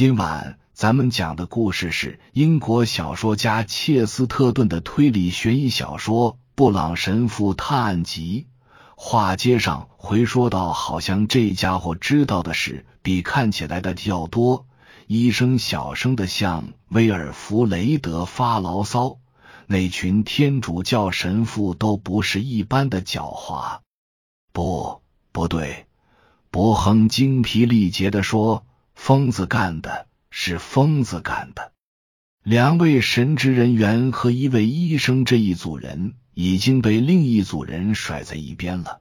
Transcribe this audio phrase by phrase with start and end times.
[0.00, 8.46] 今晚咱们讲的故事是英国小说家切斯特顿的推理悬疑小说《布朗神父探案集》。
[8.96, 14.66] 话接上回说到，好像这家伙知道的事比看起来的要多。
[15.06, 19.18] 医生小声的向威尔弗雷德发牢骚
[19.68, 23.80] ：“那群天主教神父都不是一般的狡猾。”
[24.54, 25.84] 不，不对，
[26.50, 28.64] 伯亨精疲力竭的说。
[29.02, 31.72] 疯子干的是疯子干的。
[32.42, 39.00] 两位神职人员和一位医生这一组人已经被另一组人甩在一边了。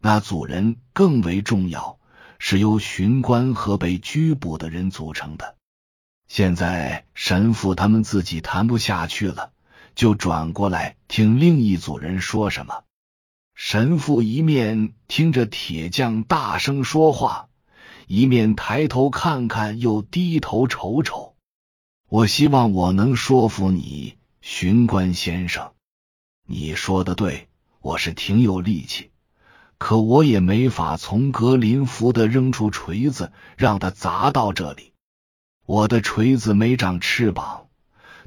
[0.00, 1.98] 那组人更为重要，
[2.38, 5.56] 是由巡官和被拘捕的人组成的。
[6.28, 9.50] 现在神父他们自己谈不下去了，
[9.96, 12.84] 就转过来听另一组人说什么。
[13.56, 17.48] 神父一面听着铁匠大声说话。
[18.14, 21.34] 一面抬头看看，又低头瞅瞅。
[22.10, 25.72] 我希望我能说服你，巡官先生。
[26.46, 27.48] 你说的对，
[27.80, 29.12] 我是挺有力气，
[29.78, 34.92] 可我也没法从格林福德扔出锤子，让他砸到这里。
[35.64, 37.68] 我的锤子没长翅膀，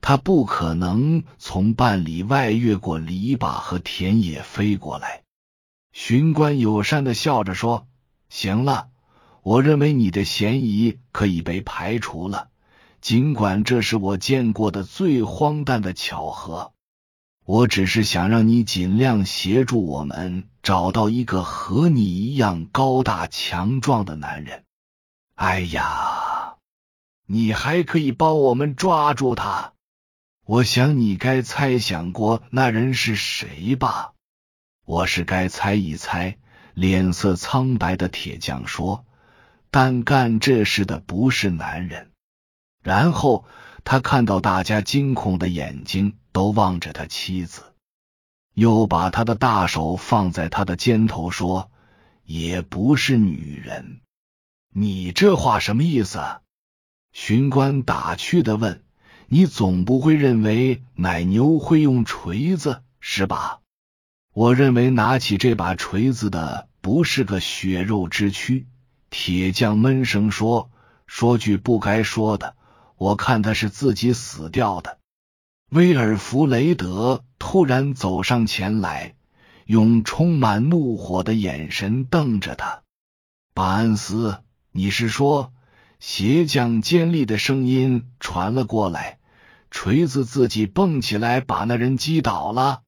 [0.00, 5.24] 他不可能从半里外越过篱笆和田野飞过来。
[5.90, 7.88] 巡官友善的笑着说
[8.30, 8.90] ：“行了。”
[9.42, 12.50] 我认为你的嫌疑可以被排除了，
[13.00, 16.72] 尽管这是我见过的最荒诞的巧合。
[17.44, 24.62] 我只是想让你尽量协助我们找到一个和你一样高大强壮的男人。
[25.34, 26.54] 哎呀，
[27.26, 29.72] 你还可以帮我们抓住他。
[30.46, 34.12] 我想你该猜想过那人是谁吧？
[34.84, 36.38] 我是该猜一猜。
[36.74, 39.04] 脸色苍白的铁匠说。
[39.72, 42.10] 但干这事的不是男人。
[42.82, 43.46] 然后
[43.84, 47.62] 他看到大家惊恐的眼睛都望着他妻子，
[48.52, 51.70] 又把他的大手放在他的肩头说
[52.22, 54.00] ：“也不是女人。”
[54.74, 56.20] 你这话什么意思？
[57.12, 58.84] 巡官打趣的问
[59.28, 63.60] ：“你总不会认为奶牛会用锤子是吧？”
[64.34, 68.66] 我认为拿起这把锤子的不是个血肉之躯。
[69.12, 70.70] 铁匠闷声说
[71.06, 72.56] ：“说句不该说的，
[72.96, 74.98] 我看他是自己死掉的。”
[75.70, 79.14] 威尔弗雷德突然走上前来，
[79.66, 82.84] 用充满怒火的眼神瞪着他。
[83.52, 85.52] 巴恩斯，你是说？
[86.00, 89.18] 鞋匠尖利的声音传了过来。
[89.70, 92.80] 锤子自己蹦起来，把那人击倒了。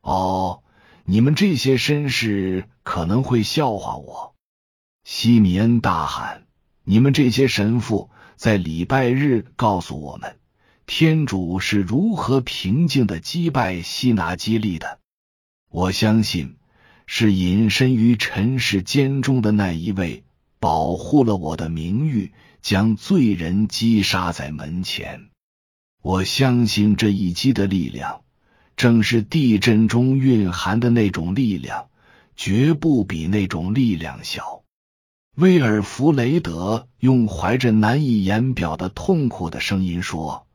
[0.00, 0.62] 哦，
[1.04, 4.34] 你们这些绅士可能会笑话我。
[5.02, 6.46] 西米恩大喊
[6.84, 10.36] ：“你们这些神父在礼拜日告诉我们，
[10.86, 14.98] 天主是如何平静的击败西拿基利的？
[15.70, 16.56] 我相信
[17.06, 20.24] 是隐身于尘世间中的那一位
[20.58, 25.28] 保护了我的名誉，将罪人击杀在门前。
[26.02, 28.22] 我相信这一击的力量，
[28.76, 31.88] 正是地震中蕴含的那种力量，
[32.36, 34.59] 绝不比那种力量小。”
[35.36, 40.46] 威尔弗雷德用怀着难以言表的痛苦的声音说：“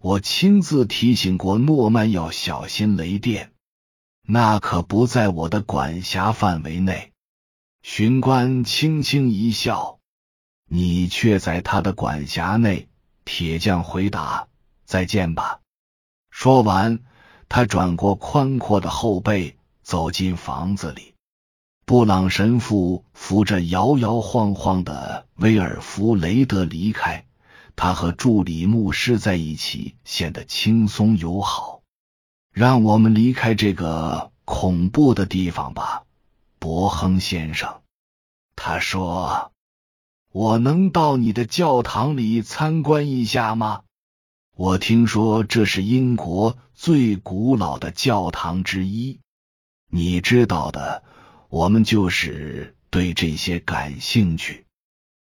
[0.00, 3.52] 我亲自提醒过诺曼要小心雷电，
[4.26, 7.12] 那可不在我的管辖范围内。”
[7.82, 9.98] 巡官轻轻一笑
[10.70, 12.88] ：“你却在他的管辖内。”
[13.26, 14.48] 铁匠回答
[14.86, 15.60] ：“再见吧。”
[16.30, 17.00] 说完，
[17.48, 21.11] 他转过宽阔的后背，走进房子里。
[21.92, 27.26] 布朗神父扶着摇摇晃晃的威尔弗雷德离开，
[27.76, 31.82] 他和助理牧师在一起，显得轻松友好。
[32.50, 36.04] 让我们离开这个恐怖的地方吧，
[36.58, 37.82] 伯亨先生。
[38.56, 39.52] 他说
[40.32, 43.82] ：“我能到你的教堂里参观一下吗？
[44.56, 49.20] 我听说这是英国最古老的教堂之一，
[49.90, 51.02] 你知道的。”
[51.52, 54.64] 我们就是对这些感兴趣。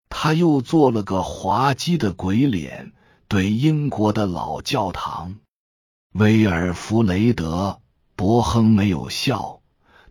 [0.09, 2.95] 他又做了个滑稽的鬼脸，
[3.29, 5.37] 对英国的老教堂。
[6.15, 7.79] 威尔弗雷德·
[8.17, 9.61] 伯亨没有笑，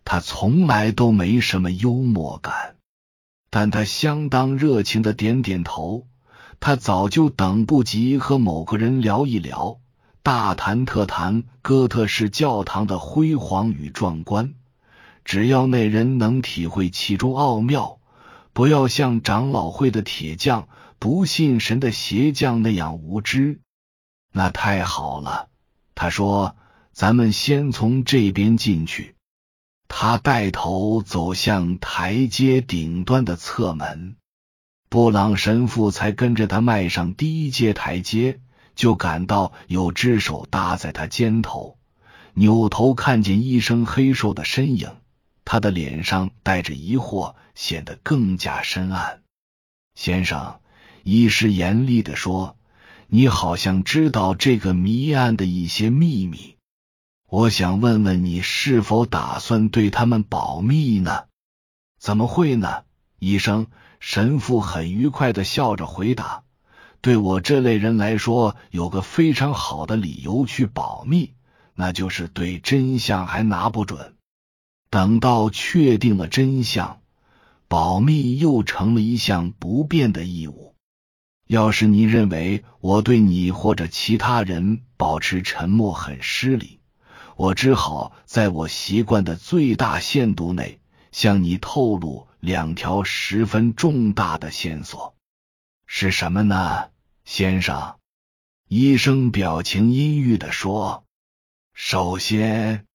[0.04, 2.76] 他从来都没什么幽默感，
[3.50, 6.06] 但他相当热情的点点头。
[6.60, 9.80] 他早就等不及和某个人聊一聊，
[10.22, 14.54] 大谈特谈哥特式教堂的辉煌与壮观。
[15.24, 17.98] 只要那人能体会其中奥妙，
[18.52, 20.68] 不要像长老会的铁匠，
[20.98, 23.60] 不信神的邪将那样无知。
[24.32, 25.48] 那太好了，
[25.94, 26.56] 他说
[26.92, 29.14] ：“咱们先从这边进去。”
[29.88, 34.16] 他带头走向台阶顶端的侧门，
[34.88, 38.40] 布朗神父才跟着他迈上第一阶台阶，
[38.74, 41.78] 就感到有只手搭在他肩头，
[42.32, 44.90] 扭头看见一身黑瘦的身影，
[45.44, 49.22] 他的脸上带着疑惑，显得更加深暗。
[49.94, 50.60] 先生，
[51.02, 52.56] 医师严厉的说
[53.08, 56.56] ：“你好像知道这个谜案的一些秘密。”
[57.28, 61.24] 我想问问你，是否打算对他们保密呢？
[61.98, 62.84] 怎么会呢？
[63.18, 63.66] 医生
[64.00, 66.44] 神父很愉快的笑着回答
[67.00, 71.34] ：“对我这类人来说，有个非常好的理由去保密，
[71.74, 74.14] 那就是对真相还拿不准。
[74.94, 77.00] 等到确定了真相，
[77.66, 80.76] 保密又成了一项不变的义务。
[81.48, 86.78] 要是你认为我对你或者其他人保持沉默很失礼。”
[87.34, 90.78] 我只好在我习惯的最大限度内
[91.10, 95.16] 向你透露两条十分重大的线索，
[95.86, 96.90] 是什么呢，
[97.24, 97.96] 先生？
[98.68, 101.02] 医生表情阴郁的说
[101.74, 102.86] ：“首先，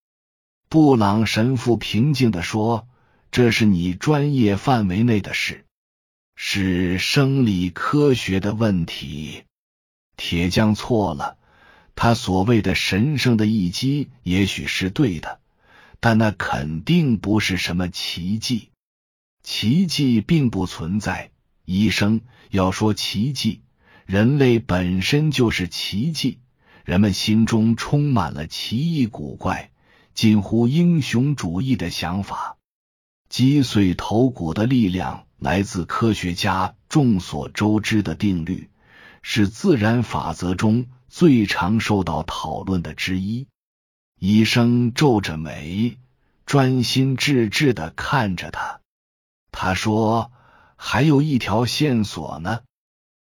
[0.70, 2.88] 布朗神父平静的说，
[3.32, 5.66] 这是你专业范围内的事，
[6.36, 9.46] 是生理科学的问题。
[10.16, 11.38] 铁匠错了。”
[12.02, 15.42] 他所谓的神圣的一击也许是对的，
[16.00, 18.70] 但那肯定不是什么奇迹。
[19.44, 21.32] 奇迹并不存在。
[21.66, 23.64] 医生要说奇迹，
[24.06, 26.38] 人类本身就是奇迹。
[26.86, 29.72] 人们心中充满了奇异古怪、
[30.22, 32.58] 近乎英雄主义的想法。
[33.30, 38.70] 击碎头骨的力量来自科学家众所周知的定律，
[39.22, 40.88] 是自然法则中。
[41.08, 43.48] 最常受到讨论的之一。
[44.20, 45.98] 医生皱着眉，
[46.46, 48.82] 专心致志的看着他。
[49.54, 50.34] 他说
[50.76, 52.60] ：“还有一条线索呢。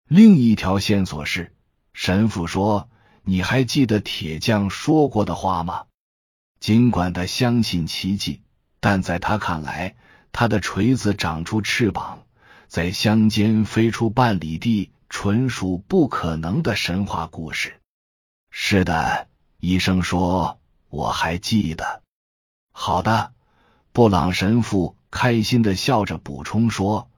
[0.07, 1.57] 另一条线索是，
[1.95, 2.91] 神父说，
[3.23, 5.85] 你还记得铁匠说过的话吗？
[6.63, 8.41] 尽管他相信奇迹，
[8.79, 9.97] 但在他看来，
[10.31, 12.23] 他的锤子长出翅膀，
[12.69, 17.83] 在乡间飞出半里地。”纯属不可能的神话故事。
[18.51, 19.29] 是的，
[19.61, 22.01] 医生说，我还记得。
[22.73, 23.35] 好的，
[23.93, 27.11] 布朗神父开心的笑着补充说：“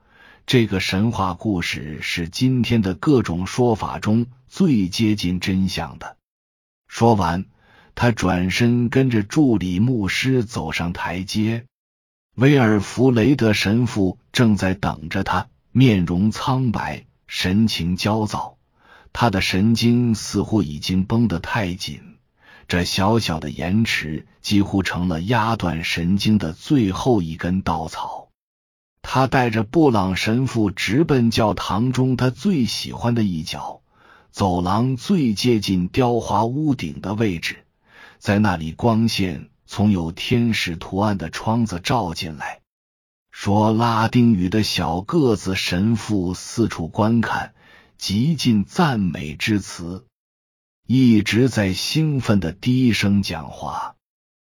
[0.45, 6.17] 这个神话故事是今天的各种说法中最接近真相的。”
[6.89, 7.47] 说完，
[7.95, 11.65] 他转身跟着助理牧师走上台阶。
[12.37, 17.07] 威尔弗雷德神父正在等着他，面容苍白。
[17.27, 18.59] 神情焦躁，
[19.13, 22.01] 他的神经似乎已经绷得太紧，
[22.69, 28.29] 这小小的延迟几乎成了压断神经的最后一根稻草。
[29.03, 33.81] 他带着布朗神父直奔教堂中他最喜欢的一角——
[34.31, 37.64] 走廊最接近雕花屋顶的位置，
[38.19, 42.61] 在那里，光线从有天使图案的窗子照进来。
[43.31, 47.55] 说拉丁语的小个子神父四处观看，
[47.99, 50.07] 极尽赞美之词，
[50.87, 53.97] 一直在兴奋的低声讲话。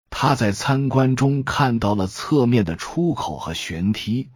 [0.10, 4.30] 他在参观中看到了侧面的出口和悬梯。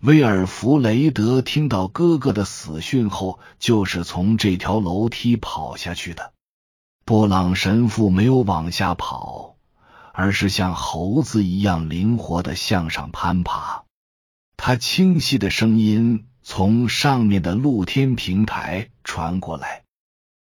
[0.00, 6.32] 威尔弗雷德听到哥哥的死讯后，就是从这条楼梯跑下去的。
[7.08, 9.56] 布朗神父没有往下跑，
[10.12, 13.84] 而是像猴子一样灵活的向上攀爬。
[14.58, 19.84] 他清晰的声音从上面的露天平台传过来：“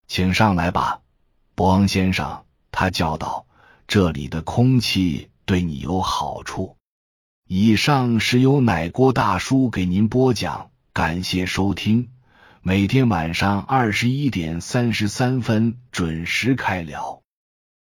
[0.07, 1.01] 请上来吧，
[1.55, 3.47] 伯恩先生。”他叫道
[3.87, 6.77] ：“这里的空气对你有好处。”
[7.49, 12.11] 以上是由奶锅大叔给您播讲，感谢收听。
[12.63, 17.20] 每天晚上二十一点三十三分准时开聊。